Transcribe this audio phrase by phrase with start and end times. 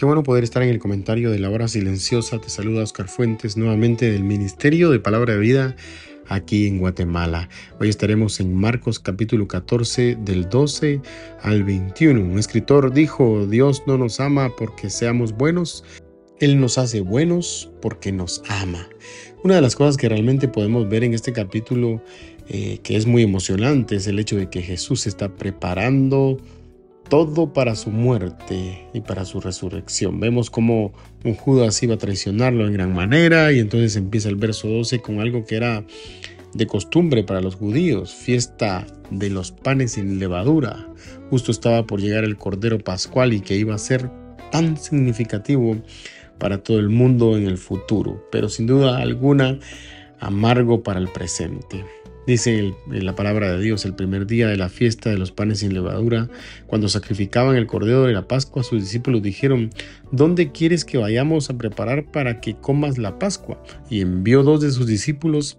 [0.00, 2.40] Qué bueno poder estar en el comentario de la hora silenciosa.
[2.40, 5.76] Te saluda Oscar Fuentes nuevamente del Ministerio de Palabra de Vida
[6.26, 7.50] aquí en Guatemala.
[7.78, 11.02] Hoy estaremos en Marcos capítulo 14 del 12
[11.42, 12.18] al 21.
[12.18, 15.84] Un escritor dijo, Dios no nos ama porque seamos buenos,
[16.38, 18.88] Él nos hace buenos porque nos ama.
[19.44, 22.02] Una de las cosas que realmente podemos ver en este capítulo
[22.48, 26.38] eh, que es muy emocionante es el hecho de que Jesús está preparando
[27.10, 30.20] todo para su muerte y para su resurrección.
[30.20, 30.94] Vemos cómo
[31.24, 35.20] un Judas iba a traicionarlo en gran manera y entonces empieza el verso 12 con
[35.20, 35.84] algo que era
[36.54, 40.88] de costumbre para los judíos, fiesta de los panes sin levadura.
[41.28, 44.08] Justo estaba por llegar el Cordero Pascual y que iba a ser
[44.50, 45.76] tan significativo
[46.38, 49.58] para todo el mundo en el futuro, pero sin duda alguna
[50.20, 51.84] amargo para el presente.
[52.26, 55.72] Dice la palabra de Dios, el primer día de la fiesta de los panes sin
[55.72, 56.28] levadura,
[56.66, 59.70] cuando sacrificaban el cordero de la Pascua, sus discípulos dijeron,
[60.12, 63.62] ¿dónde quieres que vayamos a preparar para que comas la Pascua?
[63.88, 65.58] Y envió dos de sus discípulos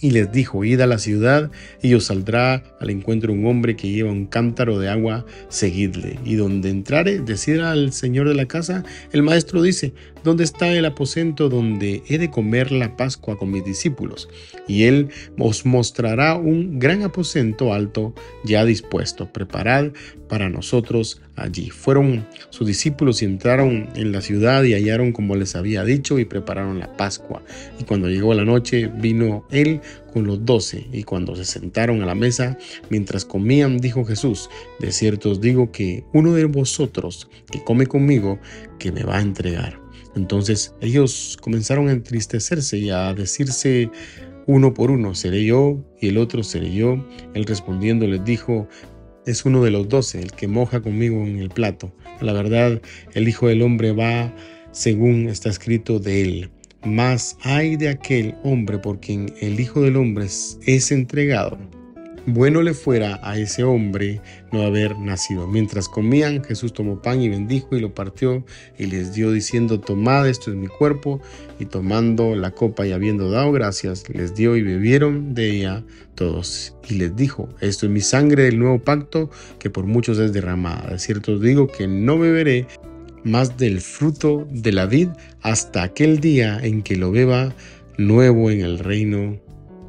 [0.00, 1.50] y les dijo, id a la ciudad
[1.82, 6.18] y os saldrá al encuentro un hombre que lleva un cántaro de agua, seguidle.
[6.24, 9.92] Y donde entrare, decir al señor de la casa, el maestro dice,
[10.24, 14.28] ¿dónde está el aposento donde he de comer la Pascua con mis discípulos?
[14.66, 15.08] Y él
[15.38, 18.14] os mostrará un gran aposento alto
[18.44, 19.32] ya dispuesto.
[19.32, 19.92] Preparad
[20.28, 21.70] para nosotros allí.
[21.70, 26.24] Fueron sus discípulos y entraron en la ciudad y hallaron como les había dicho y
[26.24, 27.42] prepararon la Pascua.
[27.80, 29.80] Y cuando llegó la noche, vino él
[30.12, 32.56] con los doce, y cuando se sentaron a la mesa,
[32.90, 34.48] mientras comían, dijo Jesús,
[34.80, 38.38] de cierto os digo que uno de vosotros que come conmigo,
[38.78, 39.80] que me va a entregar.
[40.16, 43.90] Entonces ellos comenzaron a entristecerse y a decirse
[44.46, 47.04] uno por uno, seré yo y el otro seré yo.
[47.34, 48.66] Él respondiendo les dijo,
[49.26, 51.92] es uno de los doce, el que moja conmigo en el plato.
[52.20, 52.80] La verdad,
[53.12, 54.34] el Hijo del Hombre va
[54.72, 56.50] según está escrito de él.
[56.84, 61.58] Mas hay de aquel hombre por quien el Hijo del Hombre es entregado.
[62.30, 64.20] Bueno le fuera a ese hombre
[64.52, 65.46] no haber nacido.
[65.46, 68.44] Mientras comían, Jesús tomó pan y bendijo y lo partió
[68.78, 71.22] y les dio diciendo, tomad, esto es mi cuerpo.
[71.58, 75.84] Y tomando la copa y habiendo dado gracias, les dio y bebieron de ella
[76.16, 76.76] todos.
[76.86, 80.90] Y les dijo, esto es mi sangre del nuevo pacto que por muchos es derramada.
[80.90, 82.66] De cierto os digo que no beberé
[83.28, 85.08] más del fruto de la vid
[85.42, 87.54] hasta aquel día en que lo beba
[87.96, 89.38] nuevo en el reino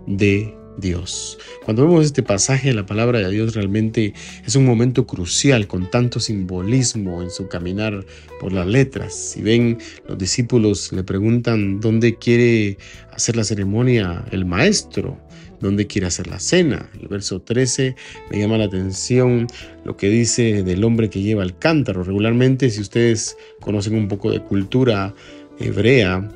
[0.08, 1.38] de Dios.
[1.64, 4.14] Cuando vemos este pasaje, la palabra de Dios realmente
[4.46, 8.06] es un momento crucial con tanto simbolismo en su caminar
[8.40, 9.14] por las letras.
[9.14, 9.78] Si ven,
[10.08, 12.78] los discípulos le preguntan dónde quiere
[13.12, 15.18] hacer la ceremonia el maestro,
[15.60, 16.90] dónde quiere hacer la cena.
[17.00, 17.96] El verso 13
[18.32, 19.48] me llama la atención
[19.84, 22.04] lo que dice del hombre que lleva el cántaro.
[22.04, 25.14] Regularmente, si ustedes conocen un poco de cultura
[25.60, 26.30] hebrea,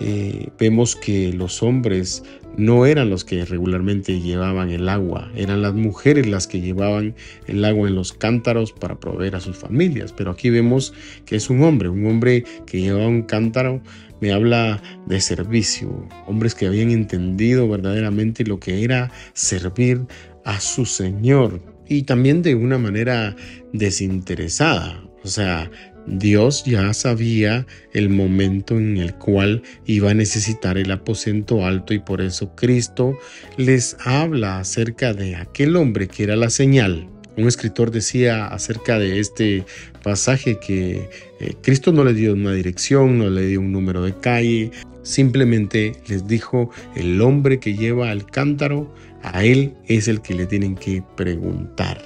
[0.00, 2.22] eh, vemos que los hombres
[2.56, 7.14] no eran los que regularmente llevaban el agua, eran las mujeres las que llevaban
[7.46, 10.12] el agua en los cántaros para proveer a sus familias.
[10.12, 10.92] Pero aquí vemos
[11.24, 13.80] que es un hombre, un hombre que lleva un cántaro,
[14.20, 20.06] me habla de servicio, hombres que habían entendido verdaderamente lo que era servir
[20.44, 23.36] a su Señor y también de una manera
[23.72, 25.04] desinteresada.
[25.22, 25.70] O sea,
[26.10, 31.98] Dios ya sabía el momento en el cual iba a necesitar el aposento alto y
[31.98, 33.18] por eso Cristo
[33.56, 37.08] les habla acerca de aquel hombre que era la señal.
[37.36, 39.64] Un escritor decía acerca de este
[40.02, 41.08] pasaje que
[41.40, 44.72] eh, Cristo no le dio una dirección, no le dio un número de calle,
[45.02, 50.46] simplemente les dijo, el hombre que lleva el cántaro, a él es el que le
[50.46, 52.02] tienen que preguntar.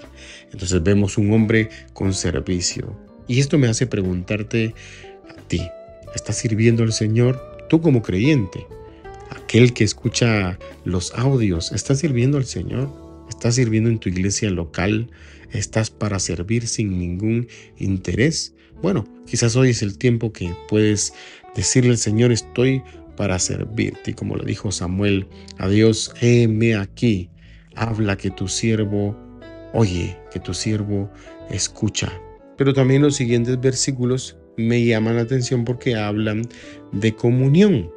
[0.53, 3.12] Entonces vemos un hombre con servicio.
[3.33, 4.75] Y esto me hace preguntarte
[5.27, 5.63] a ti,
[6.15, 8.67] ¿estás sirviendo al Señor tú como creyente?
[9.31, 12.93] Aquel que escucha los audios, ¿estás sirviendo al Señor?
[13.31, 15.09] ¿Estás sirviendo en tu iglesia local?
[15.51, 17.49] ¿Estás para servir sin ningún
[17.79, 18.53] interés?
[18.83, 21.15] Bueno, quizás hoy es el tiempo que puedes
[21.57, 22.83] decirle al Señor, estoy
[23.17, 24.13] para servirte.
[24.13, 25.27] Como lo dijo Samuel,
[25.57, 27.31] a Dios, heme aquí,
[27.77, 29.17] habla que tu siervo
[29.73, 31.11] oye, que tu siervo
[31.49, 32.13] escucha.
[32.63, 36.47] Pero también los siguientes versículos me llaman la atención porque hablan
[36.93, 37.91] de comunión.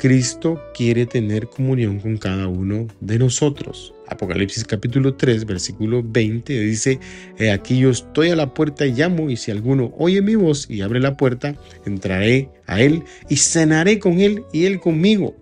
[0.00, 3.94] Cristo quiere tener comunión con cada uno de nosotros.
[4.10, 6.98] Apocalipsis capítulo 3, versículo 20 dice,
[7.52, 10.82] aquí yo estoy a la puerta y llamo, y si alguno oye mi voz y
[10.82, 11.54] abre la puerta,
[11.86, 15.36] entraré a él y cenaré con él y él conmigo.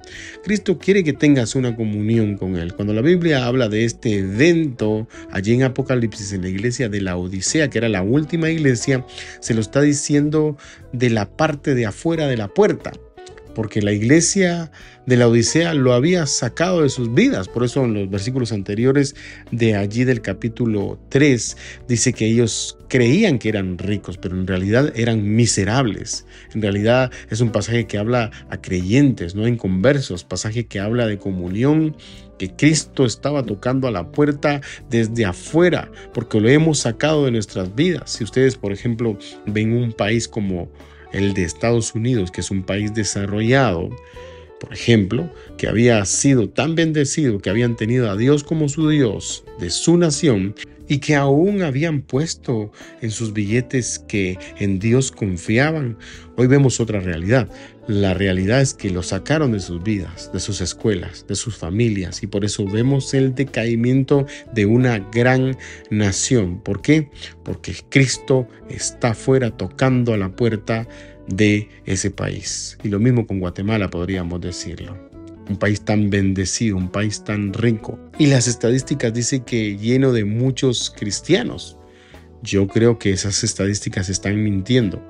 [0.45, 2.75] Cristo quiere que tengas una comunión con él.
[2.75, 7.17] Cuando la Biblia habla de este evento allí en Apocalipsis, en la iglesia de la
[7.17, 9.05] Odisea, que era la última iglesia,
[9.41, 10.57] se lo está diciendo
[10.93, 12.93] de la parte de afuera de la puerta
[13.59, 14.71] porque la iglesia
[15.05, 17.49] de la Odisea lo había sacado de sus vidas.
[17.49, 19.17] Por eso en los versículos anteriores
[19.51, 21.57] de allí del capítulo 3
[21.89, 26.25] dice que ellos creían que eran ricos, pero en realidad eran miserables.
[26.55, 31.09] En realidad es un pasaje que habla a creyentes, no en conversos, pasaje que habla
[31.09, 31.97] de comunión
[32.39, 37.75] que Cristo estaba tocando a la puerta desde afuera, porque lo hemos sacado de nuestras
[37.75, 38.13] vidas.
[38.13, 40.71] Si ustedes, por ejemplo, ven un país como
[41.13, 43.91] el de Estados Unidos, que es un país desarrollado,
[44.61, 49.45] por ejemplo, que había sido tan bendecido, que habían tenido a Dios como su Dios
[49.59, 50.55] de su nación,
[50.89, 55.99] y que aún habían puesto en sus billetes que en Dios confiaban.
[56.37, 57.49] Hoy vemos otra realidad.
[57.87, 62.23] La realidad es que lo sacaron de sus vidas, de sus escuelas, de sus familias
[62.23, 65.57] y por eso vemos el decaimiento de una gran
[65.91, 66.61] nación.
[66.61, 67.11] ¿Por qué?
[67.45, 70.87] Porque Cristo está afuera tocando a la puerta
[71.29, 72.79] de ese país.
[72.83, 75.08] Y lo mismo con Guatemala podríamos decirlo
[75.49, 77.99] un país tan bendecido, un país tan rico.
[78.19, 81.77] Y las estadísticas dicen que lleno de muchos cristianos.
[82.43, 85.03] Yo creo que esas estadísticas están mintiendo.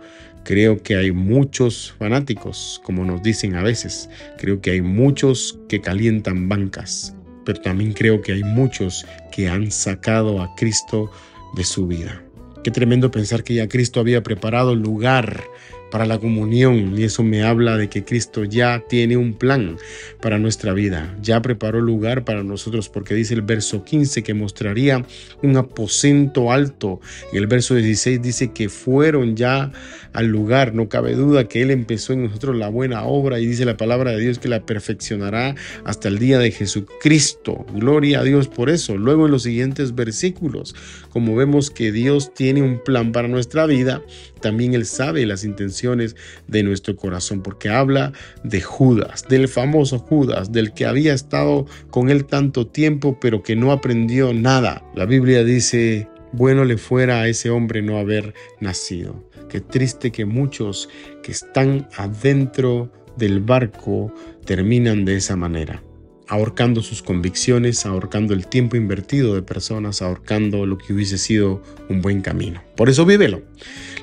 [0.45, 4.09] Creo que hay muchos fanáticos, como nos dicen a veces.
[4.39, 7.15] Creo que hay muchos que calientan bancas.
[7.45, 11.11] Pero también creo que hay muchos que han sacado a Cristo
[11.55, 12.23] de su vida.
[12.65, 15.45] Qué tremendo pensar que ya Cristo había preparado lugar
[15.91, 19.77] para la comunión y eso me habla de que Cristo ya tiene un plan
[20.21, 25.05] para nuestra vida, ya preparó lugar para nosotros porque dice el verso 15 que mostraría
[25.43, 27.01] un aposento alto.
[27.33, 29.73] En el verso 16 dice que fueron ya
[30.13, 33.65] al lugar, no cabe duda que Él empezó en nosotros la buena obra y dice
[33.65, 35.55] la palabra de Dios que la perfeccionará
[35.85, 37.67] hasta el día de Jesucristo.
[37.75, 38.97] Gloria a Dios por eso.
[38.97, 40.75] Luego en los siguientes versículos,
[41.11, 44.03] como vemos que Dios tiene un plan para nuestra vida,
[44.41, 45.45] también Él sabe las
[45.83, 52.11] de nuestro corazón, porque habla de Judas, del famoso Judas, del que había estado con
[52.11, 54.83] Él tanto tiempo, pero que no aprendió nada.
[54.95, 59.29] La Biblia dice, bueno le fuera a ese hombre no haber nacido.
[59.49, 60.89] Qué triste que muchos
[61.23, 64.13] que están adentro del barco
[64.45, 65.83] terminan de esa manera
[66.29, 72.03] ahorcando sus convicciones, ahorcando el tiempo invertido de personas, ahorcando lo que hubiese sido un
[72.03, 72.63] buen camino.
[72.77, 73.43] Por eso vívelo.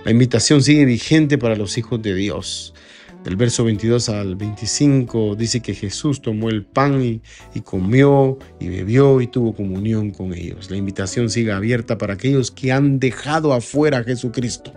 [0.04, 2.74] La invitación sigue vigente para los hijos de Dios.
[3.24, 7.22] Del verso 22 al 25 dice que Jesús tomó el pan y,
[7.56, 10.70] y, comió y bebió y tuvo comunión con ellos.
[10.70, 14.74] La invitación sigue abierta para aquellos que han dejado afuera a Jesucristo.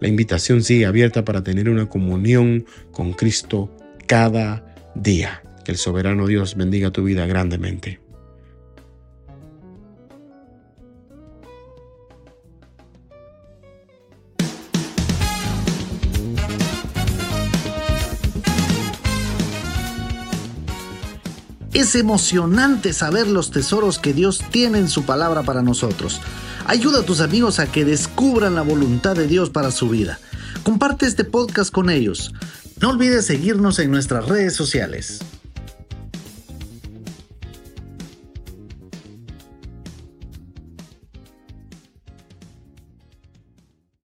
[0.00, 3.70] La invitación sigue abierta para tener una comunión con Cristo
[4.08, 5.42] cada día.
[5.64, 8.00] Que el soberano Dios bendiga tu vida grandemente.
[21.72, 26.20] Es emocionante saber los tesoros que Dios tiene en su palabra para nosotros.
[26.66, 30.20] Ayuda a tus amigos a que descubran la voluntad de Dios para su vida.
[30.64, 32.32] Comparte este podcast con ellos.
[32.80, 35.20] No olvides seguirnos en nuestras redes sociales.